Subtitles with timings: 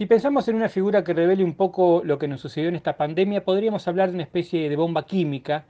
[0.00, 2.96] Si pensamos en una figura que revele un poco lo que nos sucedió en esta
[2.96, 5.66] pandemia, podríamos hablar de una especie de bomba química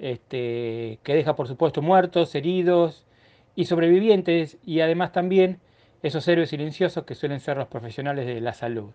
[0.00, 3.06] este, que deja, por supuesto, muertos, heridos
[3.54, 5.60] y sobrevivientes, y además también
[6.02, 8.90] esos héroes silenciosos que suelen ser los profesionales de la salud.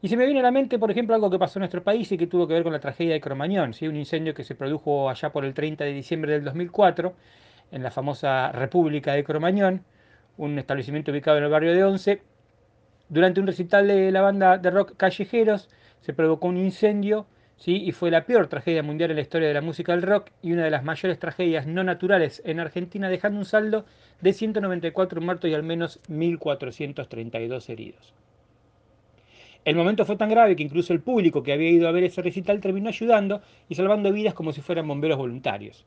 [0.00, 2.10] Y se me viene a la mente, por ejemplo, algo que pasó en nuestro país
[2.10, 3.86] y que tuvo que ver con la tragedia de Cromañón, ¿sí?
[3.86, 7.14] un incendio que se produjo allá por el 30 de diciembre del 2004
[7.70, 9.84] en la famosa República de Cromañón,
[10.38, 12.20] un establecimiento ubicado en el barrio de Once,
[13.12, 15.68] durante un recital de la banda de rock Callejeros
[16.00, 17.26] se provocó un incendio
[17.58, 17.76] ¿sí?
[17.84, 20.52] y fue la peor tragedia mundial en la historia de la música del rock y
[20.52, 23.84] una de las mayores tragedias no naturales en Argentina, dejando un saldo
[24.22, 28.14] de 194 muertos y al menos 1.432 heridos.
[29.66, 32.22] El momento fue tan grave que incluso el público que había ido a ver ese
[32.22, 35.84] recital terminó ayudando y salvando vidas como si fueran bomberos voluntarios.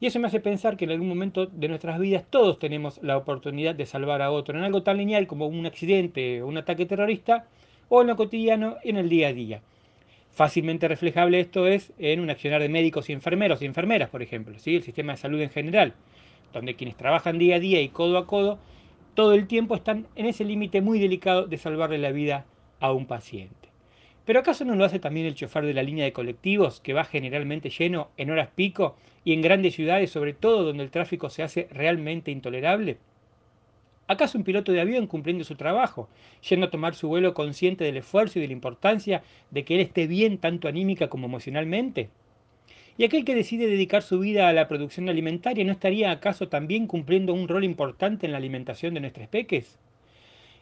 [0.00, 3.16] Y eso me hace pensar que en algún momento de nuestras vidas todos tenemos la
[3.16, 6.86] oportunidad de salvar a otro en algo tan lineal como un accidente o un ataque
[6.86, 7.46] terrorista
[7.88, 9.62] o en lo cotidiano en el día a día.
[10.30, 14.56] Fácilmente reflejable esto es en un accionar de médicos y enfermeros y enfermeras, por ejemplo,
[14.58, 14.76] ¿sí?
[14.76, 15.94] el sistema de salud en general,
[16.52, 18.60] donde quienes trabajan día a día y codo a codo,
[19.14, 22.46] todo el tiempo están en ese límite muy delicado de salvarle la vida
[22.78, 23.67] a un paciente.
[24.28, 27.04] ¿Pero acaso no lo hace también el chofer de la línea de colectivos, que va
[27.04, 31.42] generalmente lleno en horas pico y en grandes ciudades, sobre todo donde el tráfico se
[31.42, 32.98] hace realmente intolerable?
[34.06, 36.10] ¿Acaso un piloto de avión cumpliendo su trabajo,
[36.46, 39.80] yendo a tomar su vuelo consciente del esfuerzo y de la importancia de que él
[39.80, 42.10] esté bien tanto anímica como emocionalmente?
[42.98, 46.86] ¿Y aquel que decide dedicar su vida a la producción alimentaria no estaría acaso también
[46.86, 49.78] cumpliendo un rol importante en la alimentación de nuestros peques?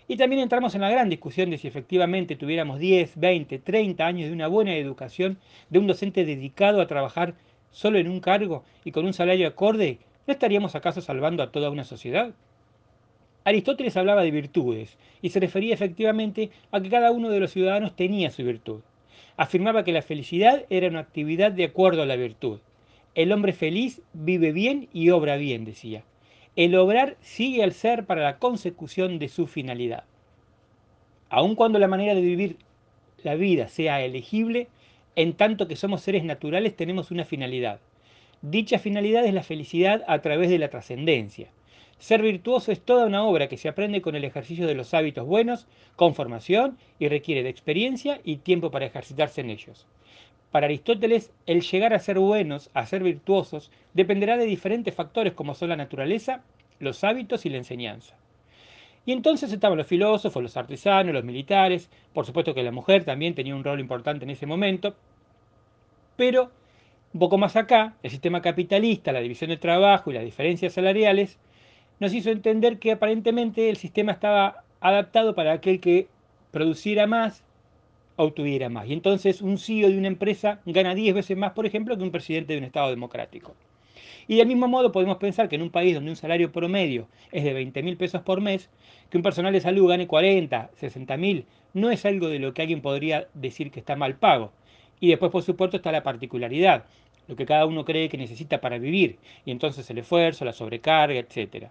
[0.08, 4.28] Y también entramos en la gran discusión de si efectivamente tuviéramos 10, 20, 30 años
[4.28, 7.34] de una buena educación, de un docente dedicado a trabajar
[7.72, 11.70] solo en un cargo y con un salario acorde, ¿no estaríamos acaso salvando a toda
[11.70, 12.30] una sociedad?
[13.42, 17.96] Aristóteles hablaba de virtudes y se refería efectivamente a que cada uno de los ciudadanos
[17.96, 18.80] tenía su virtud.
[19.36, 22.60] Afirmaba que la felicidad era una actividad de acuerdo a la virtud.
[23.16, 26.04] El hombre feliz vive bien y obra bien, decía
[26.56, 30.04] el obrar sigue al ser para la consecución de su finalidad.
[31.28, 32.56] Aun cuando la manera de vivir
[33.22, 34.68] la vida sea elegible,
[35.16, 37.80] en tanto que somos seres naturales tenemos una finalidad.
[38.40, 41.48] Dicha finalidad es la felicidad a través de la trascendencia.
[41.98, 45.26] Ser virtuoso es toda una obra que se aprende con el ejercicio de los hábitos
[45.26, 49.86] buenos, con formación y requiere de experiencia y tiempo para ejercitarse en ellos.
[50.50, 55.54] Para Aristóteles, el llegar a ser buenos, a ser virtuosos, dependerá de diferentes factores como
[55.54, 56.42] son la naturaleza,
[56.78, 58.16] los hábitos y la enseñanza.
[59.04, 63.34] Y entonces estaban los filósofos, los artesanos, los militares, por supuesto que la mujer también
[63.34, 64.96] tenía un rol importante en ese momento,
[66.16, 66.50] pero
[67.12, 71.38] un poco más acá, el sistema capitalista, la división del trabajo y las diferencias salariales,
[72.00, 76.08] nos hizo entender que aparentemente el sistema estaba adaptado para aquel que
[76.50, 77.42] produciera más
[78.16, 78.88] obtuviera más.
[78.88, 82.10] Y entonces un CEO de una empresa gana 10 veces más, por ejemplo, que un
[82.10, 83.54] presidente de un Estado democrático.
[84.28, 87.44] Y del mismo modo podemos pensar que en un país donde un salario promedio es
[87.44, 88.68] de 20 mil pesos por mes,
[89.08, 91.44] que un personal de salud gane 40, 60 mil,
[91.74, 94.52] no es algo de lo que alguien podría decir que está mal pago.
[94.98, 96.86] Y después, por supuesto, está la particularidad,
[97.28, 101.18] lo que cada uno cree que necesita para vivir, y entonces el esfuerzo, la sobrecarga,
[101.18, 101.68] etc.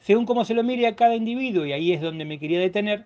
[0.00, 3.04] Según cómo se lo mire a cada individuo, y ahí es donde me quería detener,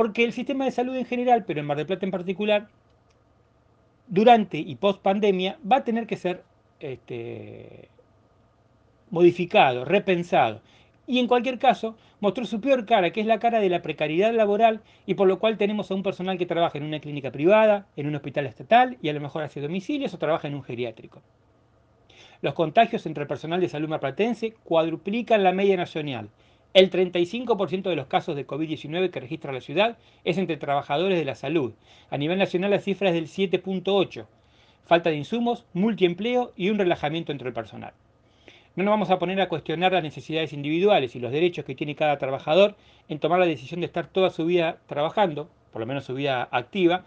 [0.00, 2.68] porque el sistema de salud en general, pero en Mar del Plata en particular,
[4.06, 6.42] durante y post pandemia, va a tener que ser
[6.80, 7.90] este,
[9.10, 10.62] modificado, repensado.
[11.06, 14.32] Y en cualquier caso, mostró su peor cara, que es la cara de la precariedad
[14.32, 17.86] laboral, y por lo cual tenemos a un personal que trabaja en una clínica privada,
[17.94, 21.20] en un hospital estatal, y a lo mejor hace domicilios o trabaja en un geriátrico.
[22.40, 26.30] Los contagios entre el personal de salud marplatense cuadruplican la media nacional
[26.72, 31.24] el 35% de los casos de COVID-19 que registra la ciudad es entre trabajadores de
[31.24, 31.72] la salud.
[32.10, 34.26] A nivel nacional la cifra es del 7.8.
[34.86, 37.92] Falta de insumos, multiempleo y un relajamiento entre el personal.
[38.76, 41.96] No nos vamos a poner a cuestionar las necesidades individuales y los derechos que tiene
[41.96, 42.76] cada trabajador
[43.08, 46.48] en tomar la decisión de estar toda su vida trabajando, por lo menos su vida
[46.52, 47.04] activa,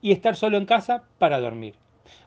[0.00, 1.74] y estar solo en casa para dormir.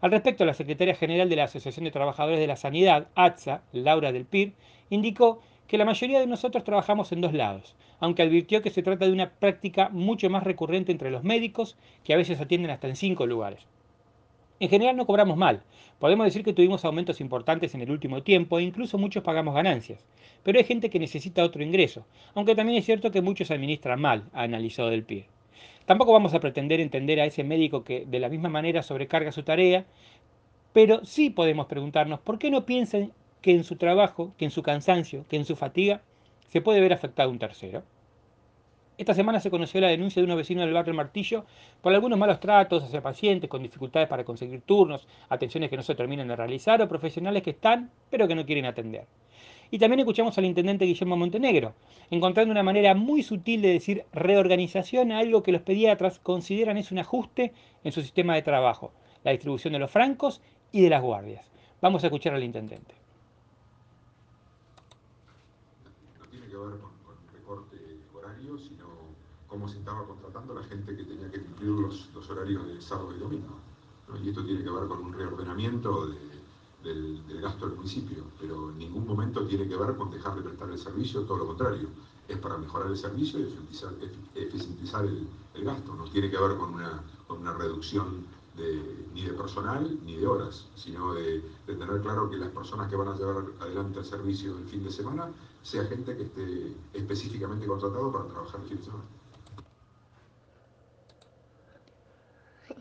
[0.02, 4.12] Al respecto, la secretaria general de la Asociación de Trabajadores de la Sanidad, ATSA, Laura
[4.12, 4.54] del PIR,
[4.90, 9.06] indicó que la mayoría de nosotros trabajamos en dos lados, aunque advirtió que se trata
[9.06, 12.96] de una práctica mucho más recurrente entre los médicos, que a veces atienden hasta en
[12.96, 13.66] cinco lugares.
[14.60, 15.64] En general no cobramos mal,
[16.00, 20.06] podemos decir que tuvimos aumentos importantes en el último tiempo e incluso muchos pagamos ganancias,
[20.44, 24.24] pero hay gente que necesita otro ingreso, aunque también es cierto que muchos administran mal,
[24.34, 25.28] ha analizado del pie.
[25.86, 29.44] Tampoco vamos a pretender entender a ese médico que de la misma manera sobrecarga su
[29.44, 29.86] tarea,
[30.74, 33.12] pero sí podemos preguntarnos por qué no piensan
[33.46, 36.02] que en su trabajo, que en su cansancio, que en su fatiga,
[36.48, 37.84] se puede ver afectado un tercero.
[38.98, 41.46] Esta semana se conoció la denuncia de unos vecinos del barrio Martillo
[41.80, 45.94] por algunos malos tratos hacia pacientes con dificultades para conseguir turnos, atenciones que no se
[45.94, 49.06] terminan de realizar o profesionales que están pero que no quieren atender.
[49.70, 51.76] Y también escuchamos al intendente Guillermo Montenegro,
[52.10, 56.92] encontrando una manera muy sutil de decir reorganización a algo que los pediatras consideran es
[56.92, 57.54] un ajuste
[57.84, 58.92] en su sistema de trabajo,
[59.24, 60.42] la distribución de los francos
[60.72, 61.46] y de las guardias.
[61.80, 62.96] Vamos a escuchar al intendente.
[66.20, 66.92] No tiene que ver con,
[67.32, 67.78] recorte
[68.14, 68.88] horario, sino
[69.56, 73.20] cómo se estaba contratando la gente que tenía que cumplir los, horarios de sábado y
[73.20, 73.56] domingo.
[74.22, 76.08] Y esto tiene que ver con un reordenamiento
[76.84, 80.70] del, gasto del municipio, pero en ningún momento tiene que ver con dejar de prestar
[80.70, 81.88] el servicio, todo lo contrario.
[82.28, 83.44] Es para mejorar el servicio y
[84.36, 85.96] eficientizar, el, gasto.
[85.96, 88.26] No tiene que ver con una, con una reducción
[89.14, 93.08] ni de personal ni de horas, sino de, tener claro que las personas que van
[93.08, 95.30] a llevar adelante el servicio el fin de semana
[95.64, 99.06] sea gente que esté específicamente contratado para trabajar el fin de semana.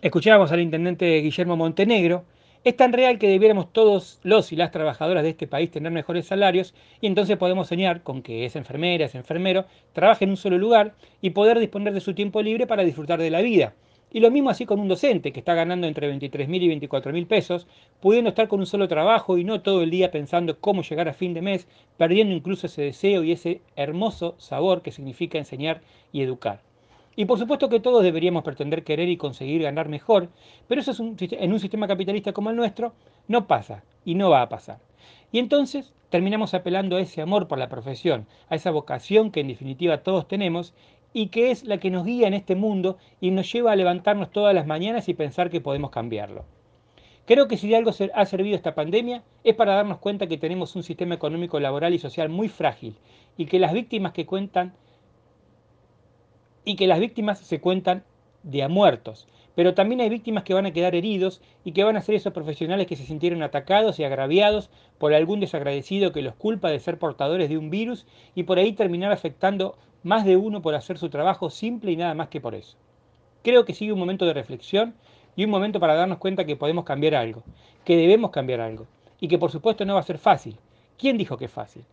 [0.05, 2.27] Escuchábamos al intendente Guillermo Montenegro.
[2.63, 6.27] Es tan real que debiéramos todos los y las trabajadoras de este país tener mejores
[6.27, 9.65] salarios y entonces podemos soñar con que esa enfermera, ese enfermero,
[9.95, 10.93] trabaje en un solo lugar
[11.23, 13.73] y poder disponer de su tiempo libre para disfrutar de la vida
[14.13, 17.11] y lo mismo así con un docente que está ganando entre 23 mil y 24
[17.11, 17.67] mil pesos,
[18.03, 21.15] pudiendo estar con un solo trabajo y no todo el día pensando cómo llegar a
[21.15, 21.67] fin de mes,
[21.97, 25.81] perdiendo incluso ese deseo y ese hermoso sabor que significa enseñar
[26.13, 26.61] y educar.
[27.17, 30.29] Y por supuesto que todos deberíamos pretender querer y conseguir ganar mejor,
[30.67, 32.93] pero eso es en un sistema capitalista como el nuestro
[33.29, 34.79] no pasa y no va a pasar.
[35.31, 39.49] Y entonces terminamos apelando a ese amor por la profesión, a esa vocación que en
[39.49, 40.75] definitiva todos tenemos
[41.13, 44.31] y que es la que nos guía en este mundo y nos lleva a levantarnos
[44.31, 46.45] todas las mañanas y pensar que podemos cambiarlo.
[47.27, 50.77] Creo que si de algo ha servido esta pandemia es para darnos cuenta que tenemos
[50.77, 52.97] un sistema económico, laboral y social muy frágil
[53.39, 54.75] y que las víctimas que cuentan
[56.65, 58.05] y que las víctimas se cuentan
[58.43, 61.97] de a muertos, pero también hay víctimas que van a quedar heridos y que van
[61.97, 66.35] a ser esos profesionales que se sintieron atacados y agraviados por algún desagradecido que los
[66.35, 70.61] culpa de ser portadores de un virus y por ahí terminar afectando más de uno
[70.61, 72.77] por hacer su trabajo simple y nada más que por eso.
[73.43, 74.95] Creo que sigue un momento de reflexión
[75.37, 77.43] y un momento para darnos cuenta que podemos cambiar algo,
[77.85, 78.87] que debemos cambiar algo
[79.21, 80.57] y que por supuesto no va a ser fácil.
[80.99, 81.85] ¿Quién dijo que es fácil?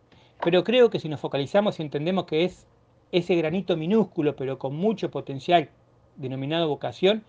[0.44, 2.66] Pero creo que si nos focalizamos y entendemos que es
[3.12, 5.70] ese granito minúsculo pero con mucho potencial
[6.16, 7.24] denominado vocación,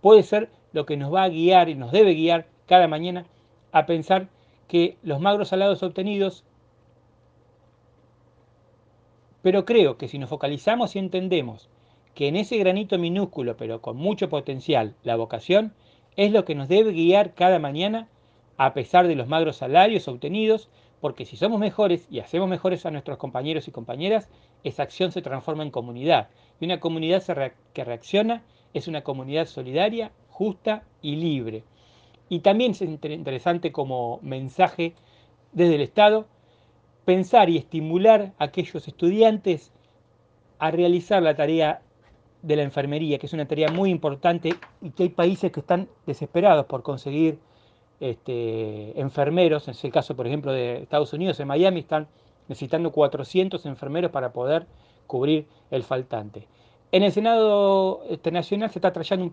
[0.00, 3.26] puede ser lo que nos va a guiar y nos debe guiar cada mañana
[3.72, 4.28] a pensar
[4.68, 6.44] que los magros salados obtenidos
[9.42, 11.68] pero creo que si nos focalizamos y entendemos
[12.14, 15.74] que en ese granito minúsculo, pero con mucho potencial, la vocación,
[16.16, 18.08] es lo que nos debe guiar cada mañana,
[18.56, 20.68] a pesar de los magros salarios obtenidos,
[21.02, 24.28] porque si somos mejores y hacemos mejores a nuestros compañeros y compañeras,
[24.62, 26.28] esa acción se transforma en comunidad.
[26.60, 27.24] Y una comunidad
[27.72, 31.64] que reacciona es una comunidad solidaria, justa y libre.
[32.28, 34.94] Y también es interesante como mensaje
[35.50, 36.28] desde el Estado
[37.04, 39.72] pensar y estimular a aquellos estudiantes
[40.60, 41.82] a realizar la tarea
[42.42, 44.50] de la enfermería, que es una tarea muy importante
[44.80, 47.40] y que hay países que están desesperados por conseguir
[48.02, 49.68] este, enfermeros.
[49.68, 52.08] En el caso, por ejemplo, de Estados Unidos, en Miami están
[52.48, 54.66] necesitando 400 enfermeros para poder
[55.06, 56.48] cubrir el faltante.
[56.90, 59.32] En el Senado este, Nacional se está trayendo,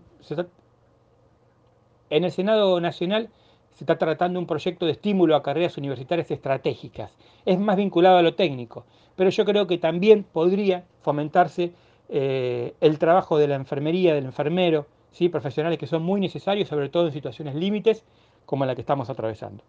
[2.10, 3.28] en el Senado Nacional
[3.72, 7.10] se está tratando un proyecto de estímulo a carreras universitarias estratégicas.
[7.44, 8.84] Es más vinculado a lo técnico,
[9.16, 11.72] pero yo creo que también podría fomentarse
[12.08, 15.28] eh, el trabajo de la enfermería, del enfermero, ¿sí?
[15.28, 18.04] profesionales que son muy necesarios, sobre todo en situaciones límites
[18.50, 19.62] como la que estamos atravesando.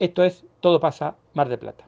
[0.00, 1.84] Esto es Todo pasa Mar de Plata.